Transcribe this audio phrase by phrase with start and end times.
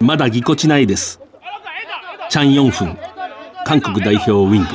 [0.00, 1.20] まだぎこちないです。
[2.28, 2.98] チャン・ヨンフン
[3.64, 4.66] 韓国代表ウィング。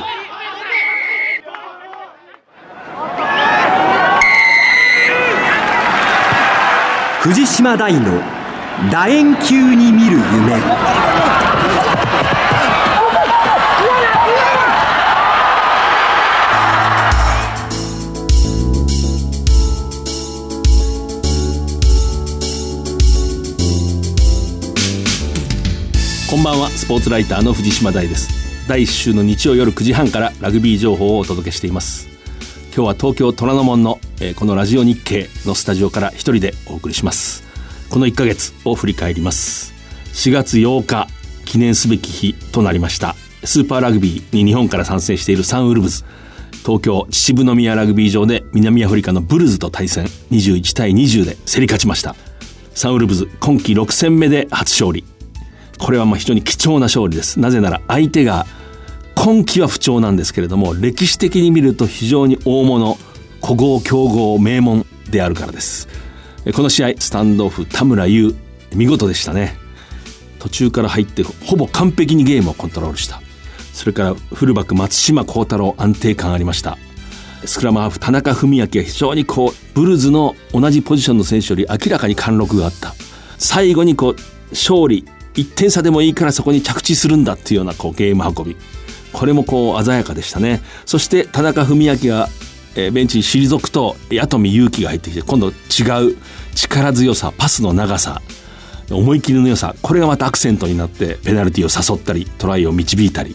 [7.20, 8.00] 藤島大の
[8.90, 11.09] 楕円球に見る夢。
[26.50, 26.68] ばんは。
[26.70, 28.66] スポーツライターの藤島大です。
[28.66, 32.08] 第1週の日曜夜9時半からラグビー情報をお届けしています。
[32.74, 37.44] 今日は東京虎ノ門の、えー、このラジオ日経のスタジオから一人でお送りします。
[37.88, 39.72] この1ヶ月を振り返ります。
[40.12, 41.06] 4月8日
[41.44, 43.14] 記念すべき日となりました。
[43.44, 46.04] スーパーラグビーに日本から参戦しているサンウルブズ。
[46.64, 50.06] 東京秩父宮ラグビー場で南アフリカのブルズと対戦。
[50.32, 52.16] 21対20で競り勝ちました。
[52.74, 55.04] サンウルブズ今季6戦目で初勝利。
[55.80, 57.40] これはまあ非常に貴重な勝利です。
[57.40, 58.46] なぜなら相手が
[59.14, 62.96] 今季は不調なんですけれども歴史的に見ると非常に大物
[63.42, 65.88] 古豪強豪名門であるからです。
[66.54, 68.34] この試合スタンドオフ田村優
[68.74, 69.56] 見事でしたね。
[70.38, 73.20] 途中から入ってほぼ完璧にゲームをコントロールした。
[73.72, 76.78] それからフルバック松島幸太郎安定感ありました。
[77.44, 82.94] スクラムハーフ田中文明は非常にこうブルズの同じポジションの選手より明らかに貫禄があった。
[83.38, 84.16] 最後にこう
[84.50, 88.56] 勝利1点差でもいいからそこに着地するんだっていうようなこうゲーム運び。
[89.12, 90.62] これもこう鮮やかでしたね。
[90.86, 92.28] そして田中文明が、
[92.76, 96.16] ベンチに退くと八富勇樹が入ってきて今度違う
[96.54, 98.22] 力強さパスの長さ
[98.90, 103.34] 思い切りの良さこれがまたアクセントになってペナルティを誘ったりトライを導いたり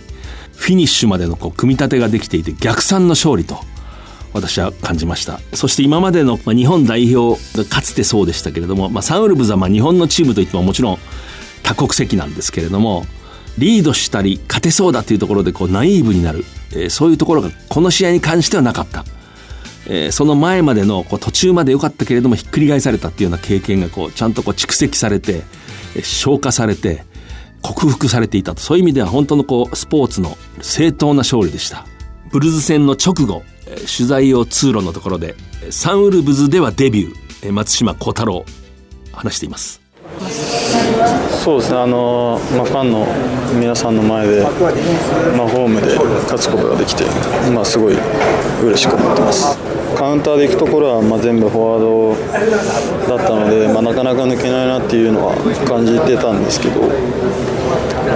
[0.55, 3.57] フィニッシュまでのこう組み立てができていて逆算の勝利と
[4.35, 5.39] 私は感じました。
[5.53, 10.97] そして今までの、日本代表がかつてそうでしたけれども、まあ、サンウルブズはまあ日本のチームといってももちろん
[11.65, 13.05] 多国籍なんですけれども
[13.57, 19.05] リードしたり勝てそうだというところでこうナイーブになる、えー、そういうところがこの試合に関してはなかった、
[19.87, 25.43] えー、その前までのこう途中まで良かったけれどもひっくり返されたっていうような経験がこうちゃんとこう蓄積されて、
[25.95, 27.03] えー、消化されて
[27.61, 28.61] 克服されていたと。
[28.61, 31.87] そういう意味では本当のこうスポーツの正当な勝利でした。
[32.31, 35.35] ブルズ戦の直後え取材を通路のところで
[35.71, 38.45] サンウルブズではデビュー松島幸太郎
[39.11, 39.84] 話しています。
[41.43, 41.77] そうですね。
[41.77, 43.05] あの、まあ、ファンの
[43.59, 44.51] 皆さんの前で、まあ、
[45.47, 47.03] ホームで勝つことができて、
[47.53, 47.95] まあ、すごい
[48.63, 49.57] 嬉しく思ってます。
[49.95, 55.35] カウンターで行くところは、まあ、全部フォワードだったので、まあ、なかなか抜けないなっていうのは
[55.67, 56.81] 感じてたんですけど、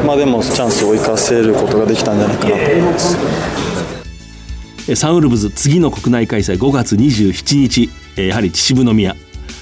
[0.06, 3.18] まあ、でもチャンスを生かせることができたんじゃないかなと思います。
[4.96, 9.16] サンウルブズ次の国内開催5月27日やはり秩父宮。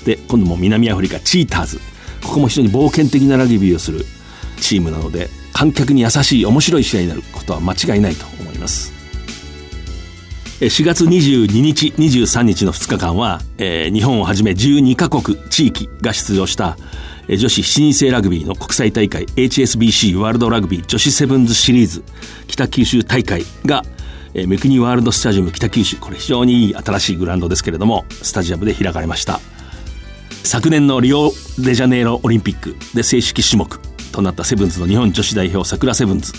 [0.05, 1.96] で今度も南アフリカチーターズ。
[2.27, 4.05] ここも非常に冒険的なラグビーをする
[4.57, 8.93] チームなので観客に優しい面白い試合になることは間違いないと思います。
[10.59, 16.77] 4月22日23日の2日間は、えー、日本をはじめ12カ国地域が出場した
[17.29, 22.03] 女子7人制ラグビーの国際大会 HSBC ワールドラグビー女子セブンズシリーズ
[22.47, 23.83] 北九州大会が
[24.33, 29.39] えー、メクニワールドスタジアム北九州これ非常にいい新しいグラウンドですけれどもスタジアムで開かれました。
[30.47, 33.81] 昨年のリオデジャネイロオリンピックで正式種目
[34.13, 36.31] となったセブンズの日本女子代表桜セブンズ、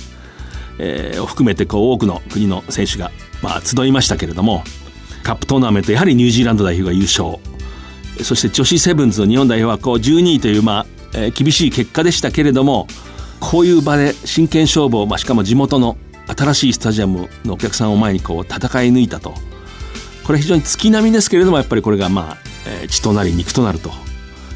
[0.78, 3.10] えー、を含めてこう多くの国の選手が、
[3.42, 4.64] まあ、集いましたけれども
[5.22, 7.36] カップトーナメントやはりニュージーランド代表が優勝。
[8.24, 12.88] そして女子セブンズの日本代表はこう12位という、まあえー、厳しい結果でしたけれども
[13.40, 15.98] こういう場で真剣勝負を、まあ、しかも地元の
[16.34, 19.34] 新しいスタジアムのお客さんを前にこう戦い抜いたと。
[20.24, 22.47] これ非常に月並みですけれどもやっぱりこれがまあ
[22.88, 23.92] 血となり肉となると。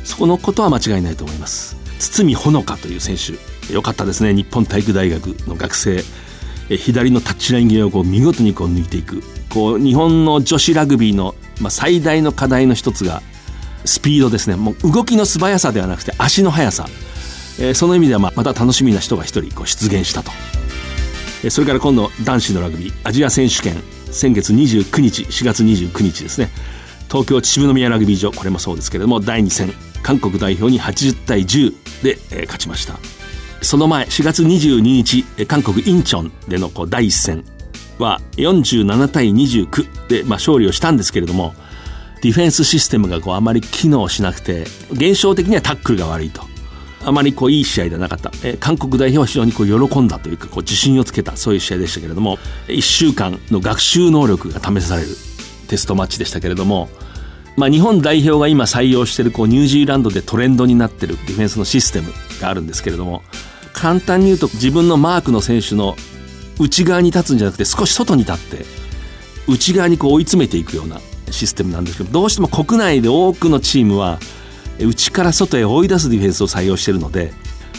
[0.05, 1.77] そこのことは間違いないと思います。
[1.99, 3.73] 堤ほのかという選手。
[3.73, 4.35] 良かったですね。
[4.35, 6.05] 日本体育大学の学生。
[6.69, 9.23] 左のタッチライン際をこう見事にこう抜いていく。
[9.51, 11.35] こう日本の女子ラグビーの、
[11.69, 13.23] 最大の課題の一つが
[13.85, 14.57] スピードですね。
[14.57, 16.89] もう動きの素早さではなくて足の速さ、
[17.75, 20.33] その意味ではまた楽しみな人が一人こう出現したと、
[21.51, 22.93] それから今度男子のラグビー。
[23.05, 23.83] アジア選手権。
[24.11, 26.51] 先月29日4月29日ですね。
[27.13, 29.71] 東京秩父宮ラグビー場これもそうですけれども第2戦
[30.03, 32.99] 韓国代表に80対10で、えー、勝ちました。
[33.61, 37.45] その前4月22日韓国インチョンでのこう第1戦
[37.99, 41.55] は47対29で、まあ、勝利をしたんですけれども
[42.23, 46.43] ディフェンスシステムがこうあまり機能しなくて現象的にはタックルが悪いと。
[47.05, 52.37] あまりこういい試合ではなかった、え、韓国代表は非常にこう喜んだというかこう自信をつけたそういう試合でしたけれども
[52.69, 55.09] 1週間の学習能力が試される
[55.67, 56.89] テストマッチでしたけれども
[57.57, 63.23] まあ、日本代表が今採用しているこうニュージーランドでトレンドになっているディフェンスのシステムがあるんですけれども
[63.73, 65.97] 簡単に言うと自分のマークの選手の
[66.59, 68.65] 内側に立つんじゃなくて少し外に立って
[69.49, 71.01] 内側にこう追い詰めていくような
[71.31, 74.19] システムなんですけどどうしても国内で多くのチームは
[74.79, 77.33] 内から外へ追い出すディフェンスを採用しているので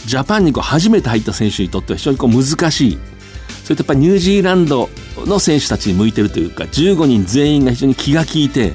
[0.06, 2.98] ジャパンにこう初めて入った選手にとっては非常にこう難しい
[3.64, 4.90] それとやっぱりニュージーランド
[5.24, 8.74] の選手たちに向いてるというか15人全員が非常に気が利いて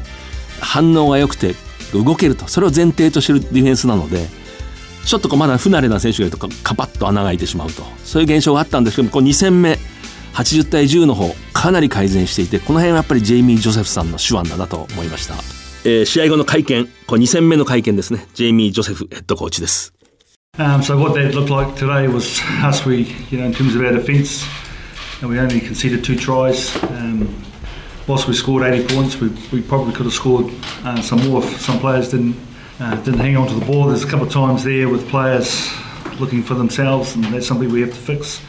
[0.59, 1.55] 反応が良くて
[1.93, 4.27] 動けるとそれを前提としてるディフェンスなので
[5.05, 9.77] ちょっとこうまだ不慣れな選手がいるとカパッと穴が開いてしまうとそういう現象があったんですけどこう2戦目
[10.33, 15.35] 80対10の方かなり改善していてこの辺はやっぱりジェイミー・ジョセフさんの手腕だなと思いました、
[15.83, 19.93] えー、試合後の会見これ2戦目の会見ですねジェイミー・ジョセフヘッドコーチです
[20.57, 22.85] Um, so what that looked like today was us.
[22.85, 24.45] We, you know, in terms of our defence,
[25.21, 26.75] and we only conceded two tries.
[26.83, 27.29] Um,
[28.09, 30.51] whilst we scored 80 points, we, we probably could have scored
[30.83, 32.35] uh, some more if some players didn't
[32.79, 33.87] uh, didn't hang on to the ball.
[33.87, 35.69] There's a couple of times there with players
[36.19, 38.41] looking for themselves, and that's something we have to fix.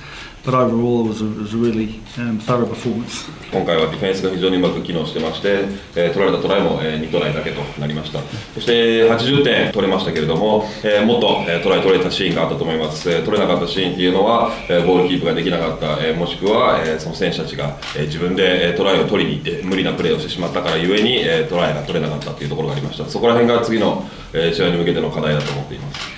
[3.53, 8.21] 今回はディフェンスが非常にうまく機能してまして、え、取られたトライも、え、2トライだけとなりました。
[8.55, 23.05] そして80点取れましたけれども、え、もっと、え、トライ取れたシーンがあったと思います、取れなかったシーンっていうのは、え、ボールキープができなかった、え、もしくは、え、その選手たちが、え、自分で、え、トライを取りに行って無理なプレーをしてしまったからゆえに、え、トライが取れなかったというところがありました。
[23.05, 26.10] そこら辺が次の、え、試合に向けての課題だと思っています。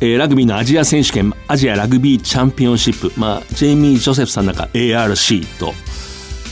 [0.00, 5.72] えー、ラグビーのアジア選手権アジアラグビーチャンピオンシップ、まあ、ジェイミー・ジョセフさんなんか ARC と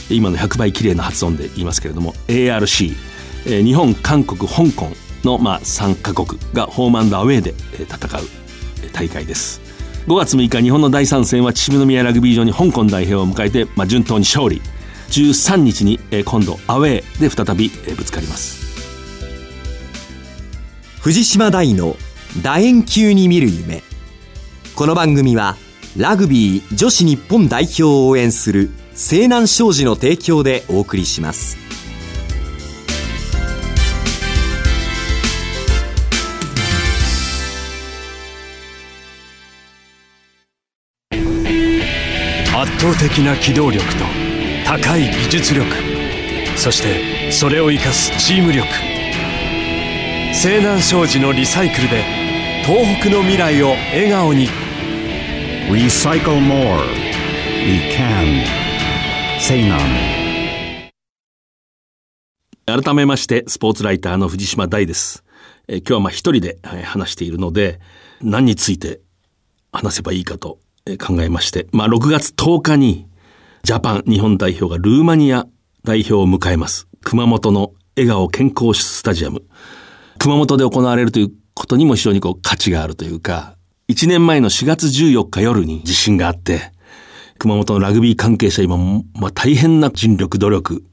[0.09, 2.95] 今の100倍綺麗な発音で言いますけれども ARC、
[3.45, 4.91] えー、日本韓国香港
[5.23, 7.53] の、まあ、3カ国がホームアウェーで
[7.83, 8.21] 戦う
[8.93, 9.61] 大会です。
[10.07, 14.61] 5月6日日本の第3戦は秩父宮ラグビー場に香港代表を迎えて、まあ、順当に勝利。
[15.09, 18.67] 13日に、えー、今度アウェーで再び、えー、ぶつかります。
[21.01, 21.95] 藤島大の
[22.41, 23.81] 楕円球に見る夢
[24.75, 25.55] この番組は
[25.97, 31.57] ラグビー女子日本代表を応援する西南商事の提供でお送りします。
[42.55, 44.03] 圧倒的な機動力と
[44.65, 45.65] 高い技術力。
[46.55, 48.67] そしてそれを生かすチーム力。
[50.33, 52.26] 西南商事のリサイクルで
[52.67, 54.49] 東北の未来を笑顔に。
[55.69, 56.83] Recycle more.
[57.65, 58.43] We can.
[59.39, 59.79] Say none.
[62.65, 65.23] 改めましてスポーツライターの藤島大です、
[65.69, 67.79] えー、今日はまあ一人で話しているので
[68.21, 68.99] 何について
[69.71, 70.59] 話せばいいかと
[70.99, 73.07] 考えまして、まあ、6月10日に
[73.63, 75.47] ジャパン日本代表がルーマニア
[75.85, 76.89] 代表を迎えます。
[77.05, 79.43] 熊本の笑顔健康スタジアム。
[80.19, 83.57] 熊本で行われるということにも非常にこう価値があるというか、
[83.89, 86.71] 1年前の4月14日夜に地震があって、
[87.39, 90.83] 熊本のラグビー関係者今、まあ、大変な尽力、努力、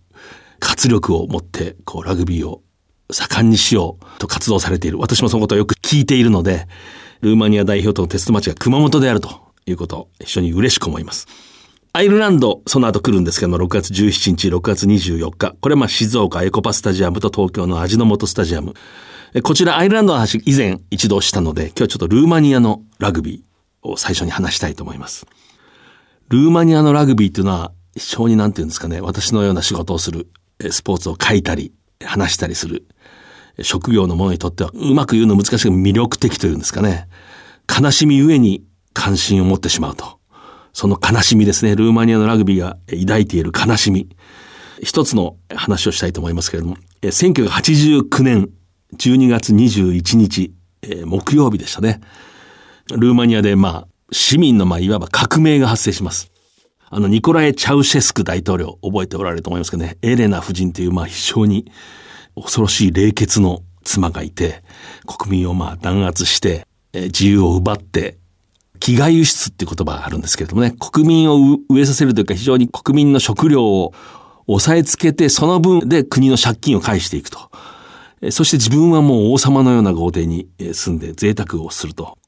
[0.60, 2.62] 活力を持って、こう、ラグビーを
[3.10, 4.98] 盛んにしようと活動されている。
[4.98, 6.66] 私もそのことをよく聞いているので、
[7.20, 9.28] ルーマニア代表とのテストマッチが熊本であると
[9.66, 11.26] いうこと非常に嬉しく思います。
[11.92, 15.54] アイルランド、その後来るんですけども、6月17日、6月24日。
[15.60, 18.74] これはまあ静岡エコパスタジアムと東京の味の素スタジアム。
[19.42, 25.26] こちらアイルランドの話以前一度したので、今日はちょっとルーマニアのラグビーを最初に話したいと思います。
[26.28, 30.28] ルーマニアのラグビーっていうのは非常になんていうんですかね、私のような仕事をする、
[30.70, 31.72] スポーツを書いたり、
[32.04, 32.86] 話したりする、
[33.62, 37.08] 職業の者にとってはうまく言うの難しい魅力的というんですかね。
[37.68, 38.62] 悲しみゆえに
[38.92, 40.20] 関心を持ってしまうと。
[40.72, 41.74] その悲しみですね。
[41.74, 44.08] ルーマニアのラグビーが抱いている悲しみ。
[44.80, 48.50] 一つの話をしたいと思いますけれども、1989年
[48.94, 52.00] 12月21日、えー、木曜日でしたね。
[52.90, 56.30] ルーマニアで、まあ、市民の、まあ、いわば革命が発生します。
[56.90, 61.70] あの、ニコラエ・チャウシェスク大統領、覚えておられると思いますけどね、エレナ夫人という、まあ、非常に
[62.36, 64.62] 恐ろしい冷血の妻がいて、
[65.06, 68.18] 国民をまあ、弾圧して、えー、自由を奪って、
[68.80, 71.36] 飢餓輸出っていう言葉があるんですけれどもね、国民を
[71.70, 73.94] 飢えさせるというか、非常に国民の食料を
[74.46, 77.50] 抑えつけて、その分で国の借金を返していくと。
[78.30, 82.18] そして自分はもう王様のような豪邸に住んで贅沢をすると。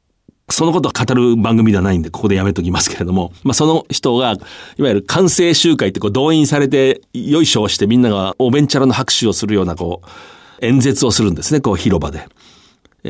[0.49, 4.33] そのことを語る番組ではないんで、ここでやめときますけれども、まあ、その人が、
[4.77, 12.29] いわゆる完成集会ってこう動員されて、よいしょをしてみんながおべんちゃらの拍手をするようなこう、演説をするんですね、こう広場で。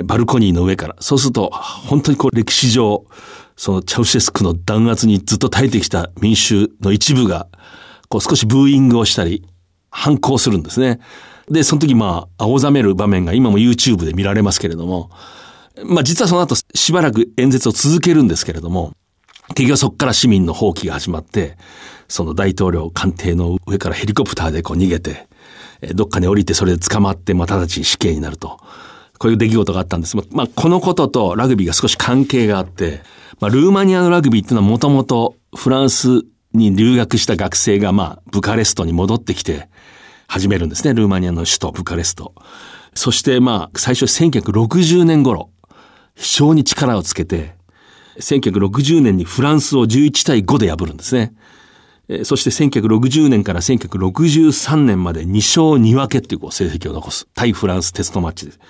[0.05, 0.97] バルコニーの上から。
[1.01, 3.05] そうすると、本当にこう歴史上、
[3.57, 7.49] そのチャウシェスクの弾圧にずっと耐えてきた民衆の一部が、
[8.09, 9.45] こう少しブーイングをしたり、
[9.91, 11.01] 反抗するんですね。
[11.51, 15.11] で、その時まあ、青ざめる場面が今も YouTube で見られますけれども、
[15.85, 18.93] まあ実はその後しばらく演説を続けるんですけれども、
[19.55, 21.57] 結局そこから市民の放棄が始まって、
[22.09, 25.29] その大統領官邸の上からヘリコプターでこう逃げて、
[25.95, 28.59] どっかに降りてそれで捕まって、まあ直ちに死刑になると。
[29.19, 30.17] こういう出来事があったんです。
[30.17, 33.03] まあこのこととラグビーが少し関係があって、
[33.41, 36.23] まあルーマニアのラグビーっていうのはもともとフランス
[36.53, 39.69] に留学した学生がまあブカレストに戻ってきて
[40.27, 40.95] 始めるんですね。
[40.95, 42.35] ルーマニアの首都ブカレスト。
[42.95, 45.51] そしてまあ最初1960年頃、
[46.15, 47.55] 非常に力をつけて、
[48.19, 51.35] 1960年にフランスを11対5で破るんですね。
[52.25, 57.27] そして1960年から1963年まで2勝2分けっていう成績を残す。
[57.35, 58.61] 対フランステストマッチです。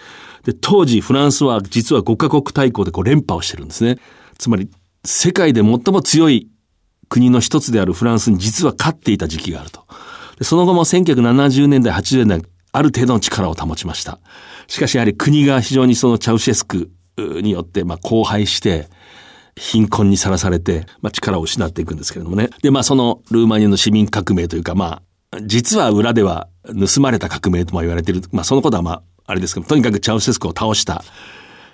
[0.44, 3.98] で、当時フランスは実は5カ国対抗でこう連覇をしてるんですね。
[4.38, 4.70] つまり
[5.04, 6.48] 世界で最も強い
[7.08, 9.85] 国の一つであるフランスに実は勝っていた時期があると。
[10.42, 14.18] その後も1970年代、80年代、ある程度の力を保ちました。
[14.68, 18.88] しかしやはり国が非常にそのチャウシェスクによってまあ荒廃して、
[19.58, 22.50] 貧困にさらされて、まあ、力を失っていくんですけれどもね。
[22.62, 26.48] で、まあ、そのルーマニアの市民革命というか、まあ、実は裏では
[26.94, 28.22] 盗まれた革命とも言われている。
[28.32, 31.02] まあ、そのことはまあ、あれですけど、とにかくチャウシェスクを倒した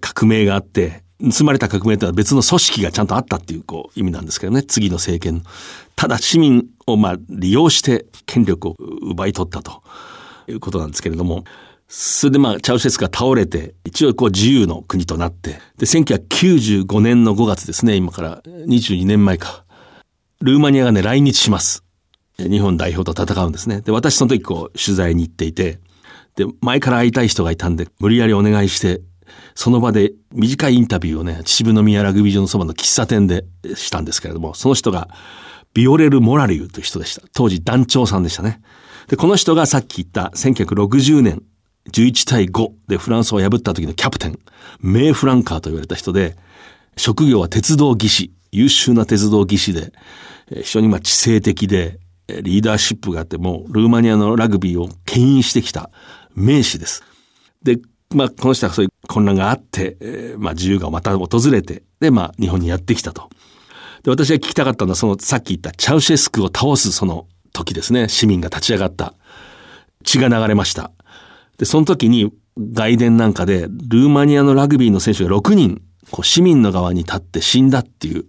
[0.00, 5.42] 革命があって、盗まれた革命というのは別の組織がちゃんとあったっていうこう意味なんですけどね、次の政権。
[5.94, 9.82] ただ市民をまあ利用して権力を奪い取ったと
[10.48, 11.44] いうことなんですけれども、
[11.94, 19.64] それでまあ、チャウシェスが倒れて、一応こう自由の国となって、で、1995年の5月ですね、今から22年前か。
[20.40, 21.84] ルーマニアがね、来日します。
[22.38, 23.82] 日本代表と戦うんですね。
[23.82, 25.80] で、私その時こう、取材に行っていて、
[26.34, 29.02] で、前から会いたい人がいたんで、無理やりお願いして、
[29.54, 35.08] その場で短いインタビューをね、秩父宮ラグビー場のそばの喫茶店でしたんですけれども、その人が、
[35.74, 37.22] ビオレル・モラリューという人でした。
[37.32, 38.60] 当時団長さんでしたね。
[39.08, 41.42] で、この人がさっき言った1960年
[41.90, 44.38] 11対5でフランスを破った時のキャプテン、
[44.80, 46.36] メイ・フランカーと言われた人で、
[46.96, 49.92] 職業は鉄道技師、優秀な鉄道技師で、
[50.62, 51.98] 非常にまあ知性的で、
[52.28, 55.90] リーダーシップがあって、もうルーマニアのラグビーを牽引してきた
[56.34, 57.02] 名士です。
[57.62, 57.78] で、
[58.14, 63.30] まあ、この人はそういう混乱があって、え、まあ、自由がまた訪れて、で、まあ、日本にやってきたと。
[64.02, 68.08] で、私が聞きたかったのは、その、さっき言ったチャウシェスクを倒すその時ですね。
[68.08, 69.14] 市民が立ち上がった。
[70.04, 70.90] 血が流れました。
[71.58, 78.24] で、その時に外伝なんかで、ルーマニアのラグビーの選手が6人、こう市民の側に立って死んだっていう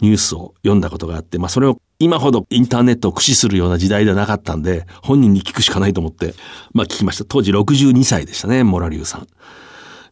[0.00, 6.34] ニュースを読んだことがあって、まあそれを今ほどインターネットを駆使するような時代ではなかったんで、本人に聞くしかないと思って、
[6.74, 7.24] まあ聞きました。
[7.24, 9.26] 当時62歳でしたね、モラリューさん。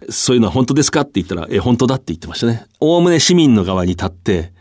[0.09, 2.65] そういうのは本当ですかって言ったら、え、本当だって言ってましたね。
[2.81, 4.53] おおむね市民の側に立って、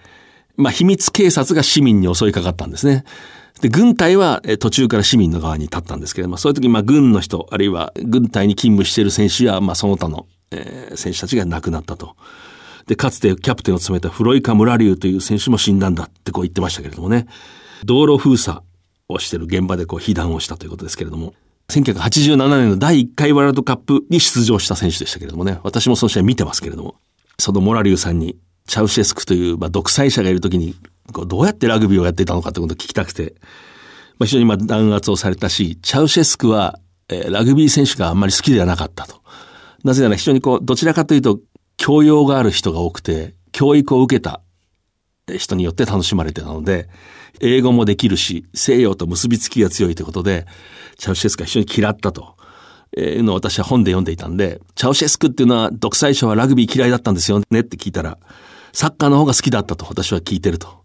[0.57, 3.05] まあ秘密警察が市民に襲いかかったんですね。
[3.61, 12.15] で、軍隊は途中から市民の側に立ったんですけれども、そういう時、まあ、軍の人、あるいは軍隊に勤務している選手や、まあ、その他の、えー、選手たちが亡くなったと。
[12.91, 17.25] で、かつてキャプテンを務めたフロイカ・ムラリューという選手も死んだんだってこう言ってましたけれどもね。
[17.85, 18.59] 道路封鎖
[19.07, 21.33] をしてる現場でこう被弾をしたということですけれども。
[21.69, 25.61] 1987年の第1回ワールドカップに出場した選手でしたけれどもね。
[25.63, 26.95] 私もその試合見てますけれども。
[27.39, 28.35] そのモラリューさんに、
[28.67, 30.75] チャウシェスクという、まあ、独裁者がいる時に
[31.13, 33.35] こうどうやってラグビーをやっていたのかってことを聞きたくて、
[34.19, 39.21] まあ、非常にまあ弾圧をされたし、チャウシェスクは、えー、ラグビー選手があんまり好きではなかったと。
[39.85, 41.39] なぜなら非常にこう、どちらかというと、
[41.81, 44.41] 教養がある人が多くて、教育を受けた
[45.35, 46.87] 人によって楽しまれてたので、
[47.39, 50.45] 英語もできるし、西洋と結びつきが強いということで、
[50.99, 52.37] チャウシェスクは非常に嫌ったと。
[52.95, 58.19] いうのを私は本で読んでいたんで、チャウシェスクっていうのは独裁者はラグビー嫌いだったんですよねって聞いたら、
[58.73, 60.83] サッカーの方が好きだったと私は聞いてると。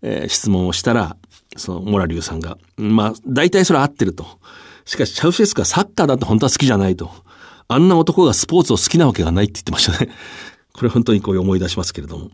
[0.00, 1.18] えー、質問をしたら、
[1.58, 4.24] そのモラリュウさんが、まあ、大体それは合ってると。
[4.86, 7.10] しかし、チャウシェスクはサッカーだと本当は好きじゃないと。
[7.68, 10.10] あんな男がスポーツを好きなわけがないって言ってましたね。
[10.72, 12.30] これ本当にこう思い出しますけれども。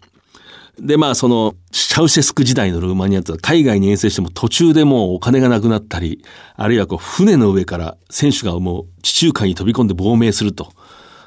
[0.78, 6.24] で、まあ、その、チャウシェスク時代のルーマニアって海外に遠征しても途中でもうお金がなくなったり、
[6.56, 10.72] あるいはこう、船の上から選手がもう地中海に飛び込んで亡命すると。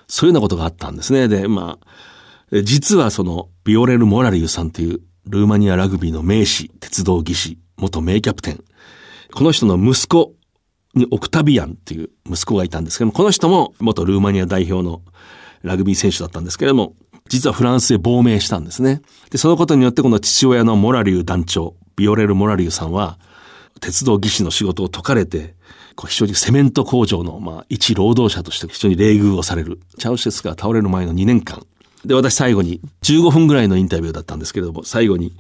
[0.08, 1.28] そういうようなことがあったんですね。
[1.28, 8.64] で、まあ、実はその、ビオレル・モラリュウさんというルーマニアラグビーの名士、鉄道技師、元名キャプテン。
[9.34, 10.34] この人の息子
[10.98, 15.01] にオクタビアンっていう息子がいたんですけども、この人も元ルーマニア代表の
[15.63, 16.94] ラグビー選手だったんですけれども、
[17.30, 19.01] 実はフランスへ亡命したんですね。
[19.30, 23.18] で、そのことによってこの父親のモラリュー団長、ビオレル・モラリューさんは、
[23.82, 25.56] 鉄道技師の仕事を解かれて、
[25.96, 29.80] こう非常にセメント工場の、まあ、一労働者として非常に冷遇をされる。
[29.98, 31.66] チャウシェスが倒れる前の2年間、
[32.06, 35.36] で、私最後に、15分ぐらいのインタビューだったんですけれども、最後に、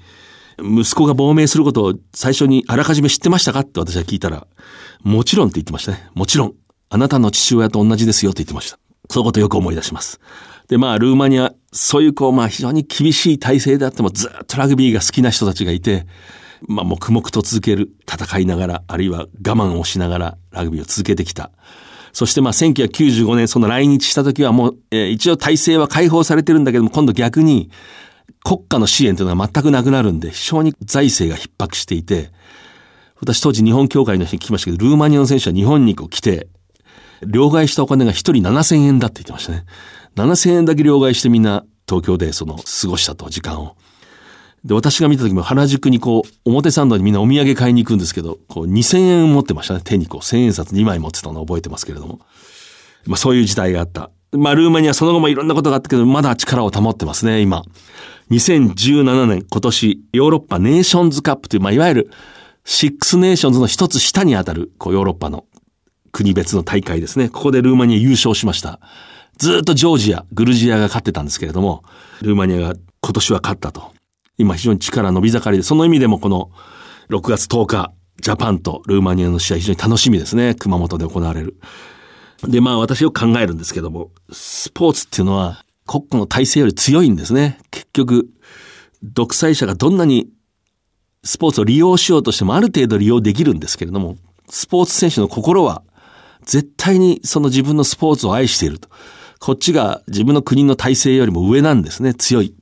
[0.61, 4.47] 息子が亡命することを最初にあらかじめ知ってましたかって私は聞いたら、
[5.03, 6.09] もちろんって言ってましたね。
[6.13, 6.53] もちろん。
[6.89, 8.79] あなたの父親と同じですよって言ってました。
[9.09, 10.19] そういうことよく思い出します。
[10.69, 16.05] で、まあ、ルーマニア、そういうこう、まあ、非常に厳しい体制であっても、ずっとラグビーが好きな人たちがいて、
[16.67, 21.51] まあ、黙々と続ける、戦いながら、あるいは我慢をしながら、ラグビーを続けてきた。
[22.17, 27.69] そしてまあ1995年その来日した時はもう、えー、一応体制は解放されてるんだけども今度逆に
[28.43, 32.31] 国家の支援というのは全くなくなるんで非常に財政が逼迫していて
[33.19, 36.47] 私当時日本協会の人に聞きましたけどルーマニアの選手は日本にこう来て
[37.25, 39.65] 両替したお金が一人7000円だって言ってましたね。
[40.15, 43.75] 7000円だけ両替してみんな東京でその過ごしたと時間を。
[44.65, 49.81] で、私が見た時も原宿にこう、表参道にみんなお土産買いに行くんですけど、こう2000円持ってましたね。
[49.83, 52.19] 手にこう1000円札2枚持ってたのを覚えてますけれども。
[53.05, 54.11] まあそういう時代があった。
[54.31, 57.63] まあルーマニアその後もいろんなことがあったけど、まだ力を保ってますね、今。
[58.31, 62.11] 2017年、今年、ヨーロッパネーションズカップという、まあいわゆる
[62.65, 65.45] シックスネーションズの一つ下にあたる、こうヨーロッパの
[66.11, 67.29] 国別の大会ですね。
[67.29, 68.79] ここでルーマニア優勝しました。
[69.37, 71.83] ずっとジョージア、グルジアが勝ってたんですけれども、
[72.21, 73.93] ルーマニアが今年は勝ったと。
[74.37, 76.51] 今非常に力伸び盛りで、その意味でもこの
[77.09, 80.55] 6月10日、ジャパンとルーマニアの試合非常に楽しみですね。
[80.55, 81.59] 熊本で行われる。
[82.43, 87.59] で、まあ私よく考えるんですけども、スポーツっていうのは国家の体制より強いんですね。
[87.71, 88.29] 結局、
[89.03, 90.29] 独裁者がどんなに
[91.23, 94.17] スポーツを利用しようとしてもある程度利用できるんですけれども、
[94.49, 95.83] スポーツ選手の心は
[96.43, 98.89] 絶対にその自分のスポーツを愛していると。
[99.39, 102.13] こっちが自分の国の体制よりも上なんですね。
[102.13, 102.55] 強い。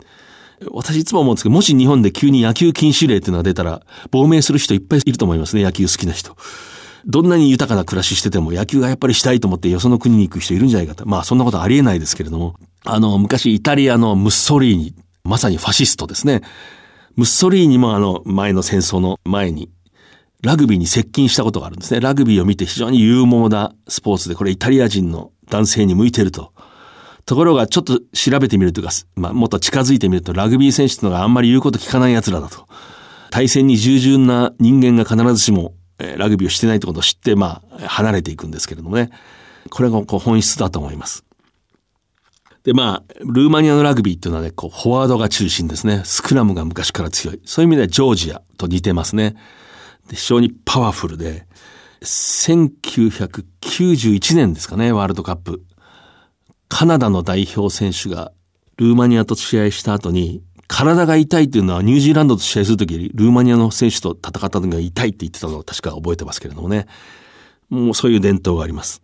[0.72, 5.64] 私いつも思うんですけど、もし日本で急に野球禁止令っていうのが出たら、亡命する人いっぱいいると思いますね。
[5.64, 6.36] 野球好きな人。
[7.06, 11.06] どんなに豊かな暮らししてても野球がやっぱりしたいと思ってよその国に行く人いるんじゃないかと。
[11.08, 12.56] まあそんなことありえないですけれども。
[12.84, 14.94] あの、昔イタリアのムッソリーニ、
[15.24, 16.42] まさにファシストですね。
[17.16, 19.70] ムッソリーニもあの前の戦争の前に
[20.46, 22.00] ラグビーに接近したことがあるんですね。
[22.00, 26.54] ラグビーを見て非常に勇猛なスポーツで、これイタリア人の男性に向いてると。
[27.26, 32.68] ところがちょっと調べてみるというか、まあ、もっと近づいてみるとラグビー選手っていうのがあんまり言うこと聞かない奴らだと。
[33.32, 39.10] 対戦に従順な人間が必ずしも、え、ラグビーをしてないってことを知って、まあ、離れていくんですけれどもね。
[39.70, 41.24] これがこう本質だと思います。
[42.64, 46.02] で、まあ、ルーマニアのラグビーっていうのはね、こう、フォワードが中心ですね。
[46.04, 47.42] スクラムが昔から強い。
[47.46, 49.36] そういう意味ではジョージアと似てますね。
[50.12, 51.48] 非常にパワフルで、
[52.02, 55.64] 1991年ですかね、ワールドカップ。
[56.68, 58.32] カナダの代表選手が
[58.78, 66.88] ルーマニアと試合した後に、体が痛いっていうのはニュージーランドと試合するときルーマニアの選手と戦った時が痛いって言ってたのを確か覚えてますけれどもね。
[67.70, 69.02] もうそういう伝統があります。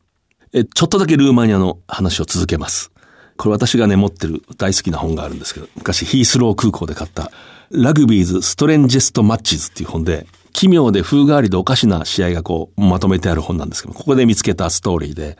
[0.53, 2.91] え、ちょっとだけルーマニアの話を続けます。
[3.37, 7.31] これ私がね、持ってる大好きな本があるんですけど、昔ヒースロー空港で買った
[7.71, 15.37] ラグビーズ・ストレンジェスト・マッチズっていう本で、奇妙で風変わりでおかしな試合がこう、まとめてある本なんですけど、ここで見つけたストーリーで、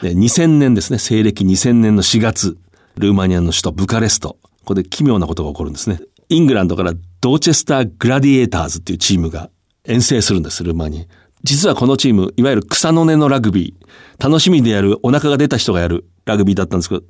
[0.00, 2.56] で2000年ですね、西暦2000年の4月、
[2.96, 6.00] ルーマニアの首都ブカレスト、ここで奇妙なことが起こるんですね。
[6.28, 9.50] イングランドからドーチェスター・グラディエーターズっていうチームが
[9.84, 11.04] 遠征するんです、ルーマニア。
[11.42, 17.02] 実はこのチーム、いわゆる草の根のラグビー、楽しみでやる、お腹が出た人がやるラグビーだったんですけど、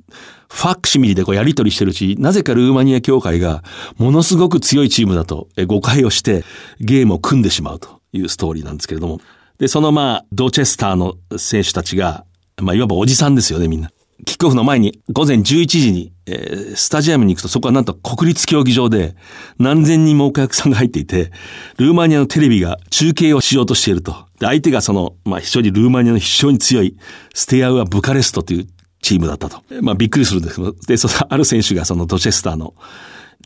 [0.49, 3.63] ファクシミリでこうやり取りしてるうち、なぜかルーマニア協会が
[3.97, 6.43] ものすごく強いチームだと誤解をして
[6.79, 9.21] ゲームを組んでしまうというストーリーなんですけれども。
[9.59, 12.25] で、そのまあ、ドーチェスターの選手たちが、
[12.59, 13.91] まあ、いわばおじさんですよね、みんな。
[14.25, 19.15] キックオフの前に午前11時に、えー、スタジアムに行くとそこはなんと国立競技場で
[19.59, 21.31] 何千人もお客さんが入っていて、
[21.77, 24.27] ルーマニアのテレビが中継をしようとしていると。
[24.39, 26.97] で、相手がその、まあ非常にルーマニアの非常に強い
[27.33, 28.67] ステアウア・ブカレストという
[29.01, 29.61] チームだったと。
[29.81, 32.73] まあびっくりするんですけど、で、そのある選手がそのドチェスターの、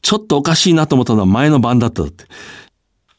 [0.02, 2.26] ちょっとおかしいなと思ったのは前の晩だったって。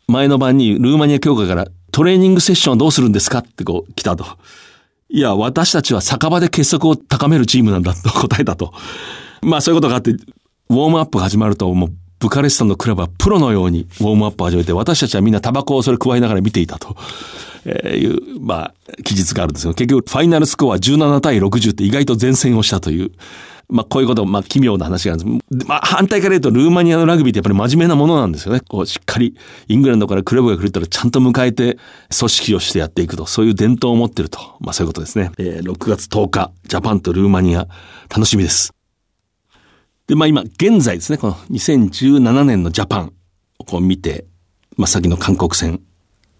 [0.07, 4.25] 前の晩にルーマニア協会からトレーニングセッションはどうするんですかってこう来たと。
[5.11, 8.73] いや、私たちは酒場で結束を高めるチームなんだと答えたと。
[9.42, 16.97] まあそういうことがあって、ウォームアップが始まると、もうブカレストのクラブはプロのようにウォームアップを始めて、私たちはみんなタバコをそれ加えながら見ていたと。
[17.64, 23.11] えいう、まあ、記述があるんですけど、結局、ファイナルスコア17対60って意外と前線をしたという、
[23.71, 25.67] まあ、こういうこと、まあ、奇妙な話があるんです。
[25.67, 28.61] まあ、反対から言うと、ルーマニアのラグビーってやっぱり真面目なものなんですよね。
[28.61, 29.37] こう、しっかり、
[29.69, 31.79] イングランドからクラブが来るったら、ちゃんと迎えて、
[32.19, 34.39] 組織をしてやっていくと、そういう伝統を持ってると。
[34.61, 35.33] まあ、そういうことですね。
[35.39, 37.69] えー、6月10日、ジャパンとルーマニア、
[38.09, 38.73] 楽しみです。
[40.09, 43.13] で、まあ今、現在ですね、この2017年のジャパン
[43.59, 44.25] をこう見て、
[44.79, 45.83] まあ先の韓国戦、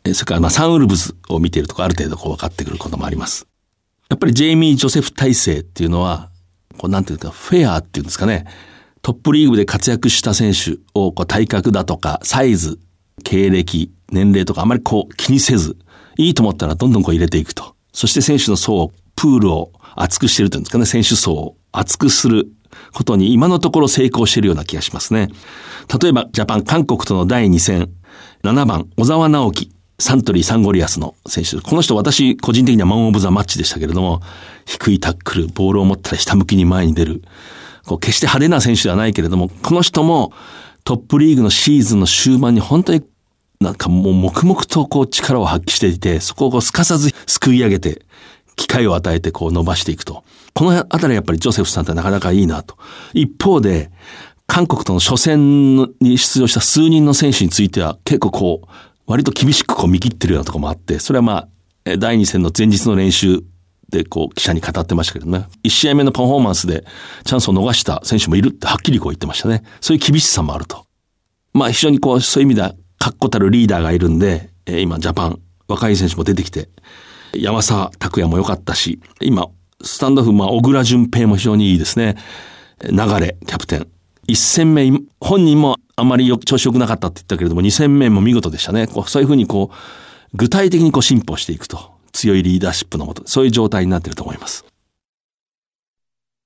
[0.05, 3.47] えそれからまあサンウルブズを見ているとこある程度こう分かってくることもあります。
[4.09, 6.31] やっぱりジェイミー・ジョセフ体制っていうのは、
[6.79, 8.47] こうなんていうか、フェアっていうんですかね、
[9.03, 12.79] トップリーグで活躍した選手をこう体格だとか、サイズ、
[13.25, 15.77] 経歴、年齢とかあまりこう気にせず、
[16.17, 17.75] いいと思ったらどんどんこう入れていくと。
[17.93, 22.49] そして選手の層をプールを厚くしてるというんですかね、選手層を厚くする
[22.93, 25.29] ことに今のところ成功しているような気がしますね。
[26.01, 27.91] 例えば、ジャパン、韓国との第2戦、
[28.45, 31.61] 7番、小沢直樹、サントリーサンゴリアスの選手。
[31.61, 34.23] この人私、個人的にはマンオブザマッチでしたけれども、
[34.65, 37.23] 低いタックル、ボールを持ったら下向きに前に出る。
[37.85, 40.33] こう決して派手な選手ではないけれども、この人も
[40.85, 43.03] トップリーグのシーズンの終盤に本当に
[43.61, 48.03] なんかもう黙々とこう力を発揮していて、そこをこうすかさずすくい上げて、
[48.55, 50.23] 機会を与えてこう伸ばしていくと。
[50.55, 52.77] このあたりやっぱりジョセフさんってなかなかいいなと。
[53.15, 53.91] 一方で、
[54.47, 58.69] 韓国との初戦に出場した数人の選手については結構こう、
[59.09, 61.49] 割と厳しくこう見切ってるようなとこもあって、それはま
[61.85, 63.43] あ、第2戦の前日の練習
[63.89, 65.47] でこう記者に語ってましたけどね。
[65.65, 66.85] 1試合目のパフォーマンスで
[67.25, 69.63] チャンスを逃した選手もいるってはっきりこう言ってましたね。
[69.81, 70.85] そういう厳しさもあると。
[71.55, 76.69] まあ非常にこう、そういう意味では確固たるリーダーがいるんで、今ジャパン、若い選手も出てきて、
[77.35, 79.47] 山沢拓也も良かったし、今、
[79.83, 82.17] スタンドオフ、まあ、小倉淳平も非常にいいですね。
[82.83, 83.89] 流れ、キャプテン。
[84.29, 88.87] 一戦目、本人もあまりよ調子良くなかったって言ったけれども、二戦目も見事でしたね。
[88.87, 89.77] こうそういうふうにこう、
[90.37, 91.99] 具体的にこう進歩していくと。
[92.13, 94.65] 強いリーダーシップのもと、そういう状態になっていると思います。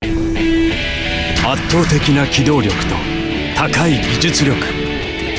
[0.01, 2.95] 圧倒的な機動力と
[3.55, 4.57] 高い技術力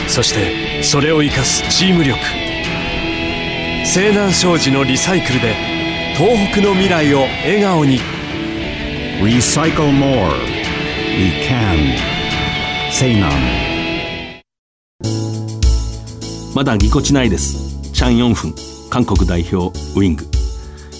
[0.06, 2.18] そしてそれを生かすチーム力
[3.84, 5.54] 西南商事のリサイクルで
[6.16, 7.98] 東北の未来を笑顔に
[9.20, 10.30] Recycle more.
[11.16, 12.13] We can.
[12.96, 13.28] 西南
[16.54, 17.90] まだぎこちないです。
[17.92, 18.54] チャン4分
[18.88, 20.24] 韓国代表ウイング。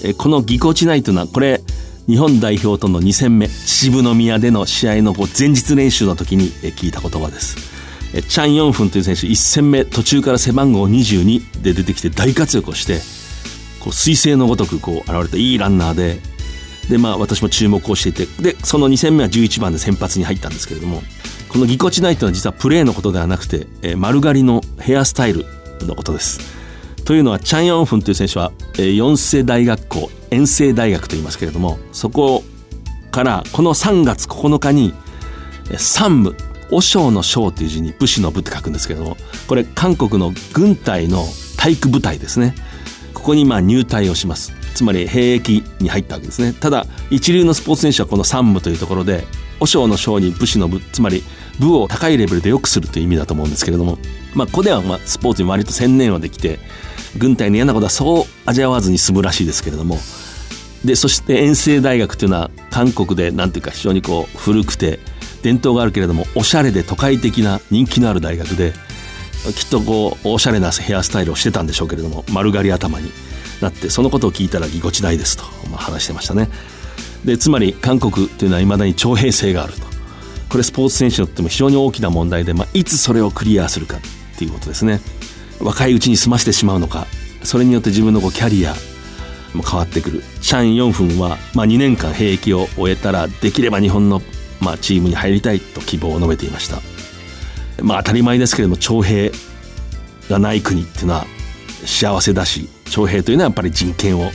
[0.04, 1.60] えこのぎこちないというのはこれ
[2.08, 7.54] 日本代表との2戦目秩父宮での試合の前日練習の時に聞いた言葉です。
[8.22, 12.94] チャン・ヨンフンという選手1戦目途中から背番号22で出てきて大活躍をして
[13.78, 16.18] こう彗星のごとくこう現れたいいランナーで
[16.90, 21.00] でまあ私も注目をしていてでその2戦目は11番で先発に入ったんですけれども
[21.54, 25.46] このぎこちないというのは実はプレーのことではなくて、え丸刈りのヘアスタイル
[25.82, 26.40] のことです。
[27.04, 32.42] というのはチャン・ヨンフンという選手は、えー、四世大学校遠征大学と言いますけれどもそこ
[33.12, 34.94] からこの3月9日に
[35.76, 36.34] 山武
[36.72, 41.24] 和尚の将という字に武士の部って書くんですけれどもこれ韓国の軍隊の
[41.56, 42.56] 体育部隊ですね。
[43.12, 44.52] ここにまあ入隊をします。
[44.74, 46.52] つまり兵役に入ったわけですね。
[46.52, 49.24] ただ一流のスポーツ選手はこの山武というところで
[49.60, 51.22] 和尚の将に武士の部つまり
[51.58, 53.98] 部を高いレベルで良くするという意味だと思うんですけれども
[54.34, 56.58] まあここではまあスポーツに割と専念はできて
[57.18, 59.98] 軍隊の嫌なことはそう味わわずに済むらしいですけれども
[60.84, 64.98] でそして遠征大学というのは韓国でなんていうか非常にこう古くて
[65.42, 68.72] 伝統があるけれどもおしゃれで都会的な人気のある大学で
[69.52, 73.10] きっとこうおしゃれなヘアスタイルをしてたんでしょうけれども丸刈り頭に
[73.60, 76.48] なってそのことを聞いたらぎこちないですと、まあ、話してましたね。
[77.24, 79.93] でつまり韓国というのはいまだに徴兵制があると。
[80.54, 84.00] これスポーツ選手にとっても非常に大きな問題で、まあ、いつそれをクリアするかっ
[84.38, 85.00] ていうことですね。
[85.60, 87.08] 若いうちに済ませてしまうのか
[87.42, 88.72] それによって自分のこうキャリア
[89.52, 90.22] も変わってくる。
[90.42, 94.22] チャン・ヨンフンは、まあ、2年間兵役を終えたらできれば日本の、
[94.60, 96.80] まあ、チームに入りたいと希望を述べていました。
[97.82, 99.32] まあ当たり前ですけれども徴兵
[100.30, 101.26] がない国っていうのは
[101.84, 104.30] 幸せだし徴兵というのはやっぱり人権を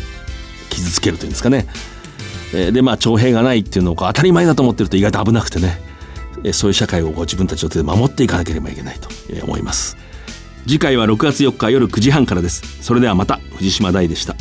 [0.69, 1.65] 傷つけるというんですかね。
[2.51, 5.87] でまあ徴兵がないっていうのを当たり前だと思ってると意外と危なくてね。
[6.53, 9.09] そういう社会をご自分たちの手で守っていかなければいけないと
[9.43, 9.97] 思います。
[10.63, 12.61] 次回は6月4日夜9時半からです。
[12.81, 14.35] それではまた藤島大でした。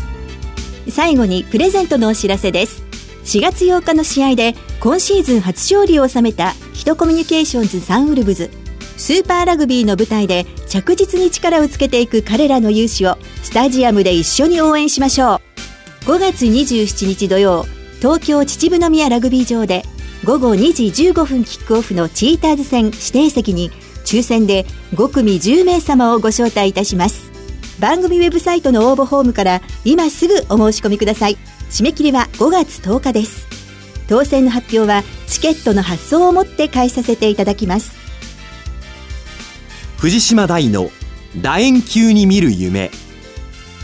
[0.91, 2.83] 最後にプレゼントのお知らせです。
[3.25, 8.51] 4月8日の試合で今シーズン初勝利を収めたヒトコミュニケーションズサンウルブズ。
[8.97, 15.41] スーパーラグビーの舞台で着実に力をつけていく彼らの勇姿をスタジアムで一緒に応援しましょ
[16.05, 16.11] う。
[16.11, 17.67] 5月27日土曜
[17.99, 19.85] 東京秩父宮ラグビー場で
[20.29, 23.71] 午後2時15分キックオフのチーターズ戦指定席に
[24.05, 27.33] 抽選で5組10名様をご招待いたします。
[27.81, 31.39] 番組ウェブサイトの応募フォームから今すぐお申し込みください。
[31.71, 33.47] 締め切りは5月10日です。
[34.07, 37.97] 当選の発表はチケットの発送をもって返させていただきます。
[39.97, 40.91] 藤島大の
[41.41, 42.91] 楕円球に見る夢。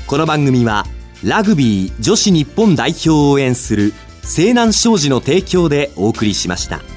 [0.06, 0.84] この番組は
[1.24, 6.93] ラグビー女子日本代表を応援する西南商事の提供でお送りしました。